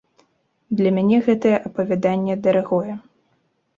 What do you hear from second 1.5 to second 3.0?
апавяданне дарагое.